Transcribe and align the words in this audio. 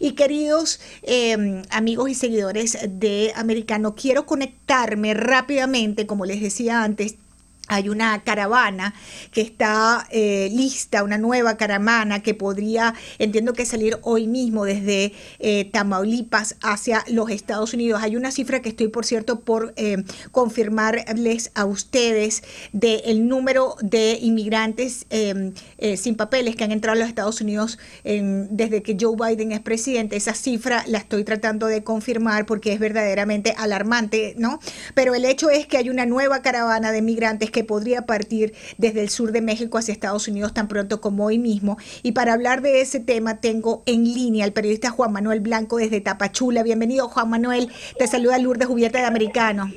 Y 0.00 0.12
queridos 0.12 0.80
em, 1.02 1.62
amigos 1.70 2.10
y 2.10 2.14
seguidores 2.14 2.78
de 2.88 3.32
Americano, 3.34 3.94
quiero 3.94 4.26
conectarme 4.26 5.14
rápidamente, 5.14 6.06
como 6.06 6.24
les 6.24 6.40
decía 6.40 6.82
antes, 6.82 7.16
hay 7.68 7.88
una 7.88 8.22
caravana 8.24 8.94
que 9.30 9.42
está 9.42 10.06
eh, 10.10 10.48
lista, 10.52 11.02
una 11.04 11.18
nueva 11.18 11.56
caravana 11.56 12.22
que 12.22 12.34
podría, 12.34 12.94
entiendo 13.18 13.52
que 13.52 13.66
salir 13.66 13.98
hoy 14.02 14.26
mismo 14.26 14.64
desde 14.64 15.12
eh, 15.38 15.66
Tamaulipas 15.66 16.56
hacia 16.62 17.04
los 17.08 17.30
Estados 17.30 17.74
Unidos. 17.74 18.02
Hay 18.02 18.16
una 18.16 18.30
cifra 18.30 18.60
que 18.62 18.70
estoy, 18.70 18.88
por 18.88 19.04
cierto, 19.04 19.40
por 19.40 19.74
eh, 19.76 20.02
confirmarles 20.32 21.50
a 21.54 21.64
ustedes 21.66 22.42
del 22.72 23.28
número 23.28 23.76
de 23.80 24.18
inmigrantes 24.20 25.06
sin 25.08 26.14
papeles 26.16 26.56
que 26.56 26.64
han 26.64 26.72
entrado 26.72 26.96
a 26.96 27.00
los 27.00 27.08
Estados 27.08 27.40
Unidos 27.40 27.78
desde 28.04 28.82
que 28.82 28.96
Joe 28.98 29.16
Biden 29.16 29.52
es 29.52 29.60
presidente. 29.60 30.16
Esa 30.16 30.34
cifra 30.34 30.84
la 30.86 30.98
estoy 30.98 31.24
tratando 31.24 31.66
de 31.66 31.84
confirmar 31.84 32.46
porque 32.46 32.72
es 32.72 32.80
verdaderamente 32.80 33.54
alarmante, 33.56 34.34
¿no? 34.38 34.60
Pero 34.94 35.14
el 35.14 35.24
hecho 35.24 35.50
es 35.50 35.66
que 35.66 35.76
hay 35.76 35.90
una 35.90 36.06
nueva 36.06 36.42
caravana 36.42 36.92
de 36.92 36.98
inmigrantes 36.98 37.50
que 37.50 37.57
que 37.58 37.64
podría 37.64 38.02
partir 38.02 38.52
desde 38.76 39.02
el 39.02 39.08
sur 39.08 39.32
de 39.32 39.40
México 39.40 39.78
hacia 39.78 39.90
Estados 39.90 40.28
Unidos 40.28 40.54
tan 40.54 40.68
pronto 40.68 41.00
como 41.00 41.24
hoy 41.24 41.38
mismo. 41.38 41.76
Y 42.04 42.12
para 42.12 42.32
hablar 42.32 42.62
de 42.62 42.80
ese 42.80 43.00
tema 43.00 43.40
tengo 43.40 43.82
en 43.84 44.04
línea 44.04 44.44
al 44.44 44.52
periodista 44.52 44.90
Juan 44.90 45.12
Manuel 45.12 45.40
Blanco 45.40 45.78
desde 45.78 46.00
Tapachula. 46.00 46.62
Bienvenido 46.62 47.08
Juan 47.08 47.30
Manuel, 47.30 47.66
te 47.98 48.06
saluda 48.06 48.38
Lourdes 48.38 48.68
Jubieta 48.68 49.00
de 49.00 49.06
Americano. 49.06 49.72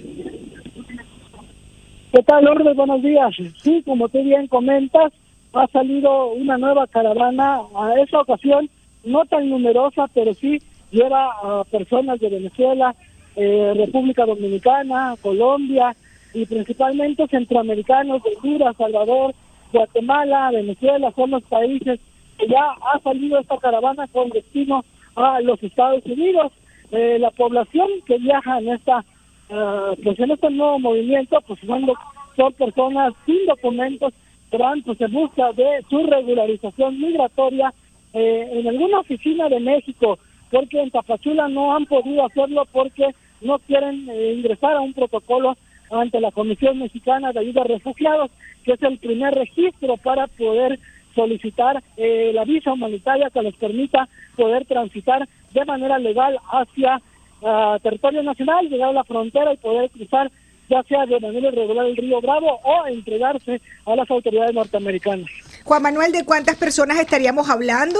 ¿Qué 2.13 2.21
tal 2.21 2.45
Lourdes? 2.45 2.75
Buenos 2.75 3.01
días. 3.01 3.33
Sí, 3.63 3.81
como 3.83 4.07
tú 4.09 4.21
bien 4.21 4.45
comentas, 4.45 5.11
ha 5.53 5.65
salido 5.69 6.33
una 6.33 6.59
nueva 6.59 6.85
caravana 6.85 7.61
a 7.75 7.99
esa 7.99 8.19
ocasión, 8.19 8.69
no 9.03 9.25
tan 9.25 9.49
numerosa, 9.49 10.05
pero 10.13 10.35
sí 10.35 10.61
lleva 10.91 11.31
a 11.41 11.63
personas 11.63 12.19
de 12.19 12.29
Venezuela, 12.29 12.93
eh, 13.35 13.73
República 13.75 14.27
Dominicana, 14.27 15.15
Colombia, 15.19 15.95
y 16.33 16.45
principalmente 16.45 17.27
centroamericanos, 17.27 18.21
Honduras, 18.25 18.75
Salvador, 18.77 19.33
Guatemala, 19.71 20.51
Venezuela, 20.51 21.11
son 21.15 21.31
los 21.31 21.43
países 21.43 21.99
que 22.37 22.47
ya 22.47 22.75
ha 22.93 22.99
salido 22.99 23.39
esta 23.39 23.57
caravana 23.57 24.07
con 24.07 24.29
destino 24.29 24.83
a 25.15 25.41
los 25.41 25.61
Estados 25.61 26.05
Unidos. 26.05 26.51
Eh, 26.91 27.17
la 27.19 27.31
población 27.31 27.87
que 28.05 28.17
viaja 28.17 28.59
en 28.59 28.69
esta 28.69 29.05
uh, 29.51 29.95
pues 30.03 30.19
en 30.19 30.31
este 30.31 30.49
nuevo 30.49 30.79
movimiento, 30.79 31.39
pues 31.47 31.59
son, 31.65 31.87
son 32.35 32.53
personas 32.53 33.13
sin 33.25 33.45
documentos, 33.45 34.13
pero 34.49 34.65
pues 34.85 34.99
en 35.01 35.11
busca 35.11 35.53
de 35.53 35.83
su 35.89 36.03
regularización 36.05 36.99
migratoria 36.99 37.73
eh, 38.13 38.49
en 38.51 38.67
alguna 38.67 38.99
oficina 38.99 39.47
de 39.47 39.59
México, 39.59 40.19
porque 40.49 40.81
en 40.81 40.91
Tapachula 40.91 41.47
no 41.47 41.75
han 41.75 41.85
podido 41.85 42.25
hacerlo 42.25 42.67
porque 42.71 43.15
no 43.39 43.59
quieren 43.59 44.09
eh, 44.09 44.33
ingresar 44.33 44.73
a 44.73 44.81
un 44.81 44.93
protocolo 44.93 45.55
ante 45.91 46.19
la 46.19 46.31
Comisión 46.31 46.79
Mexicana 46.79 47.31
de 47.31 47.39
Ayuda 47.39 47.61
a 47.61 47.65
Refugiados, 47.65 48.31
que 48.63 48.73
es 48.73 48.83
el 48.83 48.97
primer 48.97 49.33
registro 49.33 49.97
para 49.97 50.27
poder 50.27 50.79
solicitar 51.15 51.83
eh, 51.97 52.31
la 52.33 52.45
visa 52.45 52.71
humanitaria 52.71 53.29
que 53.29 53.41
les 53.41 53.55
permita 53.55 54.07
poder 54.35 54.65
transitar 54.65 55.27
de 55.53 55.65
manera 55.65 55.99
legal 55.99 56.37
hacia 56.49 57.01
uh, 57.41 57.77
territorio 57.79 58.23
nacional, 58.23 58.69
llegar 58.69 58.89
a 58.89 58.93
la 58.93 59.03
frontera 59.03 59.53
y 59.53 59.57
poder 59.57 59.89
cruzar 59.89 60.31
ya 60.69 60.81
sea 60.83 61.05
de 61.05 61.19
manera 61.19 61.49
irregular 61.49 61.85
el 61.85 61.97
río 61.97 62.21
Bravo 62.21 62.61
o 62.63 62.87
entregarse 62.87 63.59
a 63.85 63.93
las 63.93 64.09
autoridades 64.09 64.53
norteamericanas. 64.53 65.29
Juan 65.65 65.83
Manuel, 65.83 66.13
¿de 66.13 66.23
cuántas 66.23 66.55
personas 66.55 66.97
estaríamos 66.97 67.49
hablando? 67.49 67.99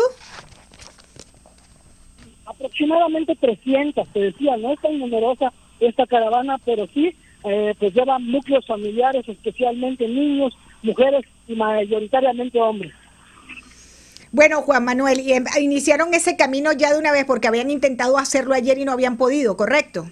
Aproximadamente 2.45 3.35
300, 3.35 4.07
te 4.07 4.19
decía, 4.19 4.55
no 4.55 4.71
es 4.71 4.79
tan 4.79 4.97
numerosa 4.97 5.51
esta 5.81 6.05
caravana, 6.05 6.57
pero 6.63 6.87
sí 6.93 7.13
eh, 7.43 7.73
pues 7.79 7.93
llevan 7.93 8.31
núcleos 8.31 8.65
familiares, 8.65 9.27
especialmente 9.27 10.07
niños, 10.07 10.57
mujeres 10.83 11.25
y 11.47 11.55
mayoritariamente 11.55 12.59
hombres. 12.59 12.93
Bueno, 14.31 14.61
Juan 14.61 14.85
Manuel, 14.85 15.19
y 15.19 15.33
em, 15.33 15.43
iniciaron 15.59 16.13
ese 16.13 16.37
camino 16.37 16.71
ya 16.71 16.93
de 16.93 16.99
una 16.99 17.11
vez 17.11 17.25
porque 17.25 17.49
habían 17.49 17.69
intentado 17.69 18.17
hacerlo 18.17 18.53
ayer 18.53 18.77
y 18.77 18.85
no 18.85 18.93
habían 18.93 19.17
podido, 19.17 19.57
¿correcto? 19.57 20.05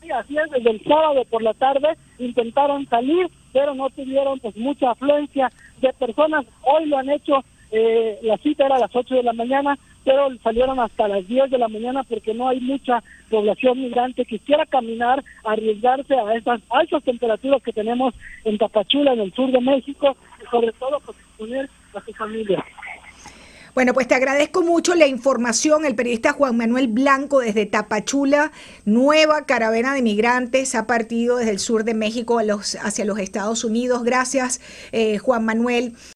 Sí, 0.00 0.10
así 0.12 0.36
es, 0.38 0.50
desde 0.52 0.70
el 0.70 0.84
sábado 0.84 1.24
por 1.24 1.42
la 1.42 1.54
tarde 1.54 1.88
intentaron 2.18 2.88
salir, 2.88 3.28
pero 3.52 3.74
no 3.74 3.90
tuvieron 3.90 4.38
pues 4.38 4.56
mucha 4.56 4.92
afluencia 4.92 5.50
de 5.80 5.92
personas. 5.94 6.46
Hoy 6.62 6.86
lo 6.86 6.98
han 6.98 7.10
hecho, 7.10 7.44
eh, 7.78 8.18
la 8.22 8.38
cita 8.38 8.64
era 8.64 8.76
a 8.76 8.80
las 8.80 8.94
8 8.94 9.16
de 9.16 9.22
la 9.22 9.34
mañana, 9.34 9.78
pero 10.02 10.28
salieron 10.42 10.80
hasta 10.80 11.08
las 11.08 11.26
10 11.28 11.50
de 11.50 11.58
la 11.58 11.68
mañana 11.68 12.04
porque 12.04 12.32
no 12.32 12.48
hay 12.48 12.58
mucha 12.60 13.02
población 13.28 13.82
migrante 13.82 14.24
que 14.24 14.38
quiera 14.38 14.64
caminar, 14.64 15.22
arriesgarse 15.44 16.14
a 16.14 16.34
esas 16.34 16.62
altas 16.70 17.04
temperaturas 17.04 17.62
que 17.62 17.72
tenemos 17.72 18.14
en 18.44 18.56
Tapachula, 18.56 19.12
en 19.12 19.20
el 19.20 19.32
sur 19.34 19.52
de 19.52 19.60
México, 19.60 20.16
y 20.42 20.46
sobre 20.50 20.72
todo 20.72 21.00
pues, 21.04 21.18
exponer 21.18 21.68
a 21.94 22.00
su 22.00 22.12
familia. 22.14 22.64
Bueno, 23.76 23.92
pues 23.92 24.08
te 24.08 24.14
agradezco 24.14 24.62
mucho 24.62 24.94
la 24.94 25.06
información. 25.06 25.84
El 25.84 25.94
periodista 25.94 26.32
Juan 26.32 26.56
Manuel 26.56 26.88
Blanco 26.88 27.40
desde 27.40 27.66
Tapachula, 27.66 28.50
nueva 28.86 29.44
caravana 29.44 29.92
de 29.92 30.00
migrantes 30.00 30.74
ha 30.74 30.86
partido 30.86 31.36
desde 31.36 31.50
el 31.50 31.58
sur 31.58 31.84
de 31.84 31.92
México 31.92 32.38
a 32.38 32.42
los, 32.42 32.76
hacia 32.76 33.04
los 33.04 33.18
Estados 33.18 33.64
Unidos. 33.64 34.02
Gracias, 34.02 34.62
eh, 34.92 35.18
Juan 35.18 35.44
Manuel. 35.44 35.92